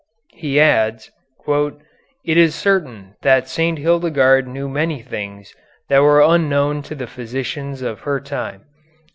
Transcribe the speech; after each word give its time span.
He 0.33 0.59
adds, 0.59 1.11
"It 1.47 1.85
is 2.35 2.55
certain 2.55 3.13
that 3.21 3.47
St. 3.47 3.77
Hildegarde 3.77 4.47
knew 4.47 4.67
many 4.67 5.03
things 5.03 5.53
that 5.89 5.99
were 6.01 6.21
unknown 6.21 6.81
to 6.89 6.95
the 6.95 7.05
physicians 7.05 7.83
of 7.83 7.99
her 7.99 8.19
time." 8.19 8.63